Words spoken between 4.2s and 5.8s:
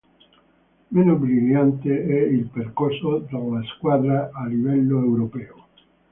a livello europeo.